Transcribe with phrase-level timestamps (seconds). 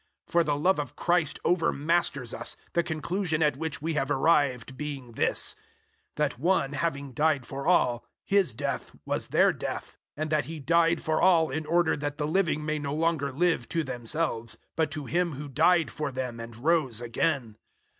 [0.25, 4.75] 005:014 For the love of Christ overmasters us, the conclusion at which we have arrived
[4.75, 5.55] being this
[6.15, 10.57] that One having died for all, His death was their death, 005:015 and that He
[10.59, 14.89] died for all in order that the living may no longer live to themselves, but
[14.89, 17.57] to Him who died for them and rose again.